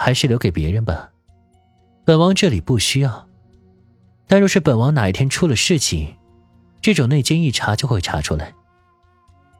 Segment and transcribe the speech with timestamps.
[0.00, 1.10] 还是留给别人吧，
[2.04, 3.26] 本王这里不需要。
[4.28, 6.14] 但若是本王哪一天出了事情，
[6.80, 8.54] 这种内奸一查就会查出来，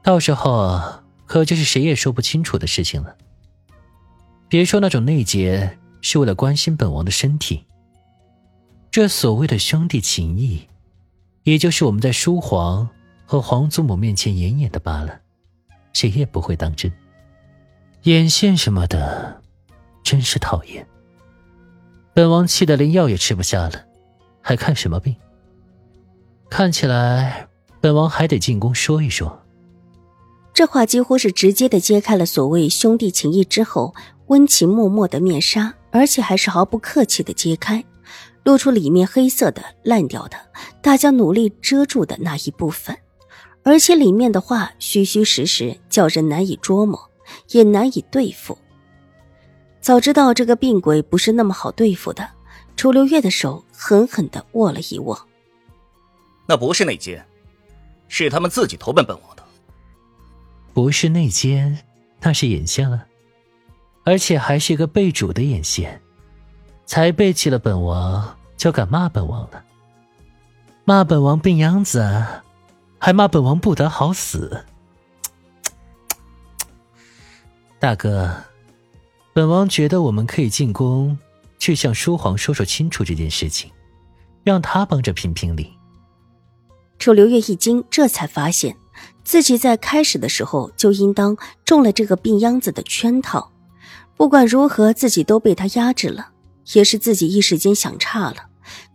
[0.01, 0.81] 到时候
[1.25, 3.17] 可就是谁也说不清楚的事情了。
[4.47, 7.65] 别说那种内奸是为了关心本王的身体，
[8.89, 10.61] 这所谓的兄弟情谊，
[11.43, 12.87] 也就是我们在叔皇
[13.25, 15.19] 和皇祖母面前演演的罢了，
[15.91, 16.89] 谁也不会当真。
[18.03, 19.38] 眼线什么的。
[20.09, 20.83] 真是讨厌！
[22.15, 23.85] 本王气得连药也吃不下了，
[24.41, 25.15] 还看什么病？
[26.49, 27.47] 看起来
[27.79, 29.39] 本王还得进宫说一说。
[30.51, 33.93] 这话几乎是直接的揭开了所谓兄弟情谊之后
[34.25, 37.85] 温情脉脉的面纱，而且还是毫不客气的揭开，
[38.43, 40.35] 露出里面黑色的烂掉的，
[40.81, 42.97] 大家努力遮住的那一部分，
[43.63, 46.99] 而且里面的话虚虚实实，叫人难以捉摸，
[47.51, 48.57] 也难以对付。
[49.81, 52.29] 早知道这个病鬼不是那么好对付的，
[52.75, 55.27] 楚留月的手狠狠的握了一握。
[56.45, 57.25] 那不是内奸，
[58.07, 59.43] 是他们自己投奔本王的。
[60.73, 61.79] 不是内奸，
[62.21, 63.05] 那是眼线了，
[64.03, 66.01] 而且还是一个被主的眼线，
[66.85, 69.63] 才背弃了本王就敢骂本王了，
[70.83, 72.25] 骂本王病秧子，
[72.99, 74.65] 还骂本王不得好死。
[77.79, 78.48] 大哥。
[79.33, 81.17] 本王觉得我们可以进宫，
[81.59, 83.71] 去向叔皇说说清楚这件事情，
[84.43, 85.71] 让他帮着评评理。
[86.97, 88.75] 楚留月一惊，这才发现
[89.23, 93.51] 自己在开始的时候就应当中了这个病秧子的圈套。
[94.17, 96.31] 不管如何，自己都被他压制了，
[96.73, 98.49] 也是自己一时间想差了，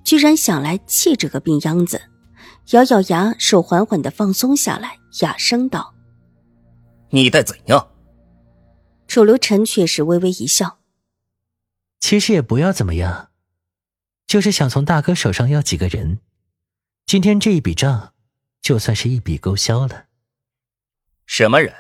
[0.05, 2.03] 居然想来气这个病秧子。
[2.73, 5.95] 咬咬牙，手缓缓的放松下来，哑声道
[7.09, 7.89] ：“你待怎样？”
[9.15, 10.81] 楚留臣却是微微一笑，
[12.01, 13.29] 其实也不要怎么样，
[14.27, 16.19] 就是想从大哥手上要几个人，
[17.07, 18.13] 今天这一笔账，
[18.61, 20.07] 就算是一笔勾销了。
[21.27, 21.73] 什么人？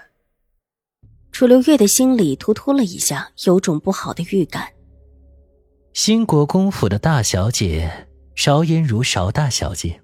[1.32, 4.72] 楚留月的心里突突了一下，有种不好的预感。
[5.92, 8.06] 新国公府的大小姐
[8.36, 10.00] 邵颜如，邵大小姐。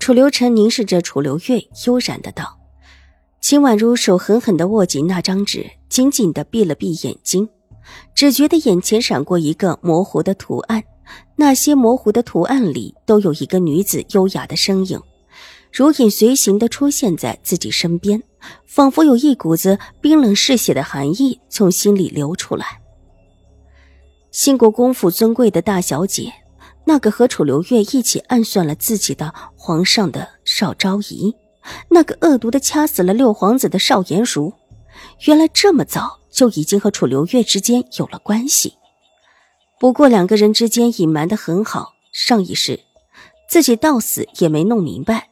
[0.00, 2.58] 楚留臣凝视着楚留月，悠然的道。
[3.42, 7.48] 秦婉如手狠狠地握紧那张纸，紧紧地闭了闭眼睛，
[8.14, 10.84] 只觉得眼前闪过一个模糊的图案，
[11.34, 15.02] 那些模糊的图案里都有一个女子优雅的身影，
[15.72, 18.22] 如影随形地出现在自己身边，
[18.64, 22.80] 仿佛有一股子冰冷嗜血的寒意从心里流出来。
[24.30, 26.32] 兴国公府尊贵的大小姐，
[26.86, 31.34] 那个和楚留月一起暗算了自己的皇上的邵昭仪。
[31.88, 34.52] 那个恶毒的掐死了六皇子的邵颜如，
[35.26, 38.74] 原来这么早就已经和楚留月之间有了关系。
[39.78, 42.80] 不过两个人之间隐瞒的很好，上一世
[43.48, 45.30] 自己到死也没弄明白，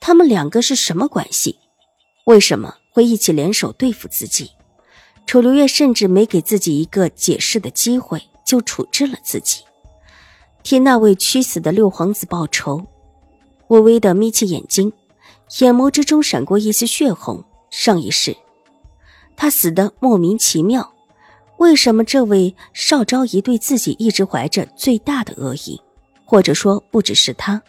[0.00, 1.58] 他们两个是什么关系，
[2.26, 4.52] 为什么会一起联手对付自己？
[5.26, 9.64] 楚留月甚至没给自己一个解释的机会，就处置了自己，
[10.62, 12.86] 替那位屈死的六皇子报仇。
[13.68, 14.92] 微微的眯起眼睛。
[15.60, 17.44] 眼眸之中闪过一丝血红。
[17.68, 18.36] 上一世，
[19.36, 20.94] 他死的莫名其妙。
[21.58, 25.80] 为什么这位邵昭仪对自己一直怀着最大的恶意？
[26.24, 27.62] 或者说，不只是他，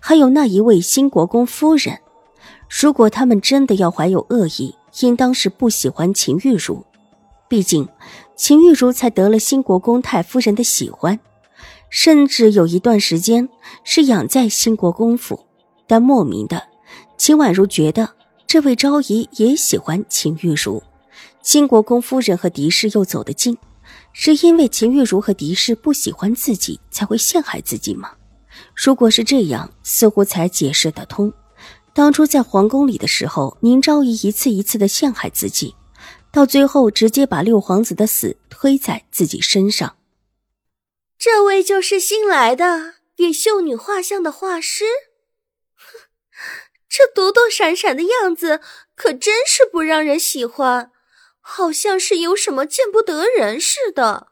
[0.00, 1.98] 还有那一位新国公夫人。
[2.68, 6.84] 如果他们真的要怀有恶意，应当是不喜欢秦玉茹。
[7.46, 7.88] 毕竟，
[8.34, 11.20] 秦玉茹才得了新国公太夫人的喜欢，
[11.90, 13.48] 甚至有一段时间
[13.84, 15.46] 是养在新国公府。
[15.86, 16.73] 但莫名的。
[17.16, 18.14] 秦婉如觉得
[18.46, 20.82] 这位昭仪也喜欢秦玉茹，
[21.42, 23.56] 新国公夫人和狄氏又走得近，
[24.12, 28.12] 是因为秦玉茹和狄氏不喜欢自己才会陷害自己吗？
[28.74, 31.32] 如果是这样，似乎才解释得通。
[31.92, 35.74] 当初在皇宫里的时候，宁昭仪一次一次的陷害自己，
[36.32, 39.96] 到最后直接把六皇子的死推在自己身上。
[41.16, 44.84] 这位就是新来的给秀女画像的画师。
[47.24, 48.60] 这躲躲闪闪的样子
[48.94, 50.90] 可真是不让人喜欢，
[51.40, 54.26] 好像是有什么见不得人似的。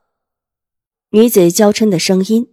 [1.13, 2.49] 女子娇嗔的声音，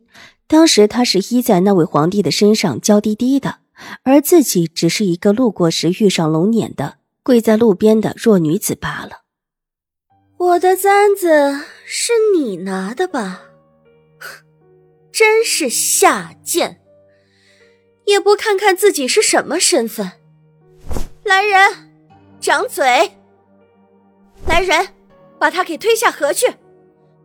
[0.47, 3.59] 当时她是依在那位皇帝的身上娇滴滴的，
[4.03, 9.24] 而自己只是一个路过时遇上龙撵的跪在路边的弱女子罢了。
[10.38, 13.41] 我的簪子是你拿的吧？
[15.12, 16.81] 真是下贱！
[18.06, 20.13] 也不看看自己是什么身份。
[21.29, 21.59] 来人，
[22.39, 22.83] 掌嘴！
[24.47, 24.87] 来人，
[25.37, 26.47] 把他给推下河去！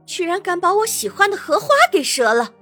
[0.04, 2.52] 居然敢把我喜欢的荷花给折了！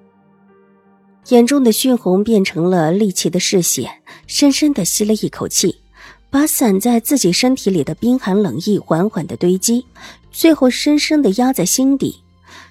[1.31, 3.91] 眼中的血红变成了戾气的嗜血，
[4.29, 5.83] 深深的吸了一口气，
[6.31, 9.85] 把散在自己身体里的冰寒冷意缓缓的堆积，
[10.31, 12.23] 最后深深的压在心底。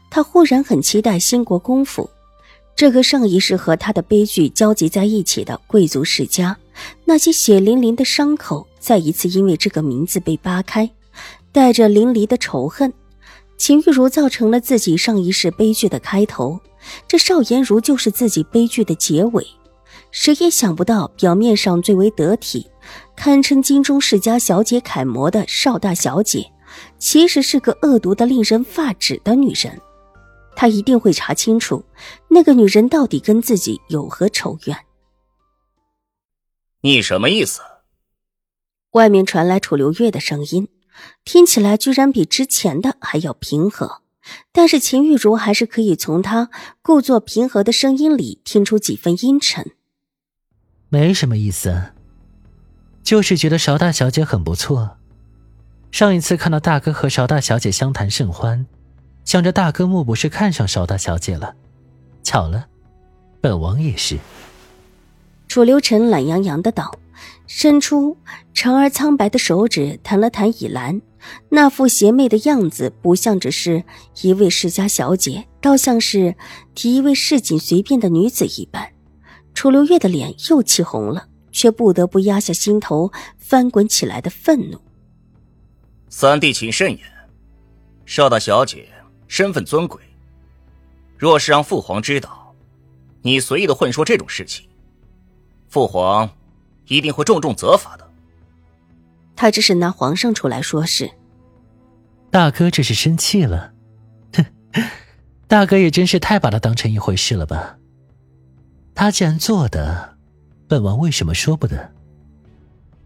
[0.09, 2.09] 他忽然很期待兴国公府。
[2.73, 6.57] 这个上一世和他的悲剧交集在一起的贵族世家，
[7.05, 10.89] 那些血淋淋的伤口再一次因为这个名字被扒开，
[11.51, 12.91] 带着淋漓的仇恨。
[13.57, 16.59] 秦玉茹造成了自己上一世悲剧的开头，
[17.07, 19.45] 这邵颜如就是自己悲剧的结尾。
[20.09, 22.65] 谁也想不到，表面上最为得体、
[23.15, 26.51] 堪称金钟世家小姐楷模的邵大小姐，
[26.97, 29.79] 其实是个恶毒的令人发指的女人。
[30.55, 31.83] 他一定会查清楚，
[32.27, 34.75] 那个女人到底跟自己有何仇怨。
[36.81, 37.61] 你什么意思？
[38.91, 40.67] 外面传来楚留月的声音，
[41.23, 44.01] 听起来居然比之前的还要平和。
[44.51, 46.49] 但是秦玉茹还是可以从他
[46.81, 49.71] 故作平和的声音里听出几分阴沉。
[50.89, 51.93] 没什么意思，
[53.03, 54.97] 就是觉得邵大小姐很不错。
[55.91, 58.65] 上一次看到大哥和邵大小姐相谈甚欢。
[59.23, 61.55] 想着大哥莫不是看上邵大小姐了？
[62.23, 62.67] 巧了，
[63.39, 64.17] 本王也是。
[65.51, 66.97] 楚留臣懒洋洋的道，
[67.45, 68.15] 伸出
[68.53, 71.01] 长而苍白的手指弹了弹倚栏，
[71.49, 73.83] 那副邪魅的样子，不像只是
[74.21, 76.33] 一位世家小姐，倒像是
[76.73, 78.93] 提一位市井随便的女子一般。
[79.53, 84.79] 楚留月的脸又气红了，却不得不压下心头翻滚起来的愤怒。
[86.07, 86.99] 三弟，请慎言，
[88.05, 88.87] 邵大小姐。
[89.27, 89.99] 身份尊贵，
[91.17, 92.55] 若是让父皇知道，
[93.21, 94.65] 你随意的混说这种事情，
[95.71, 96.29] 父皇
[96.87, 98.05] 一定会重重责罚的。
[99.37, 101.09] 他这是拿皇上出来说事。
[102.29, 103.71] 大哥这是生气了，
[104.33, 104.45] 哼，
[105.47, 107.77] 大哥也真是太把他当成一回事了吧？
[108.93, 110.17] 他既然做的，
[110.67, 111.89] 本王为什么说不得？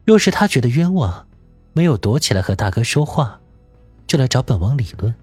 [0.03, 1.27] 若是他觉得冤枉，
[1.73, 3.39] 没有躲起来和大哥说话，
[4.07, 5.13] 就来找本王理论。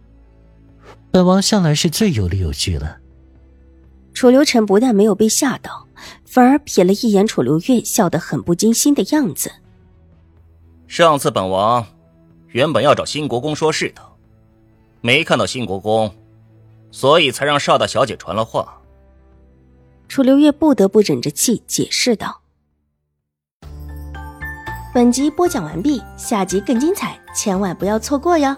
[1.11, 2.99] 本王向来是最有理有据了。
[4.15, 5.89] 楚留臣不但没有被吓到，
[6.33, 9.53] 反而瞥了一眼楚留月，笑得很不经心的样子。
[10.87, 11.87] 上次本王
[12.49, 14.01] 原本要找新国公说事的，
[15.03, 16.11] 没看到新国公，
[16.91, 18.81] 所以才让邵大小姐传了话。
[20.09, 22.41] 楚留月不得不忍着气解释道
[24.95, 28.57] ：“本集播讲完毕，下集更精彩，千万不要错过哟。”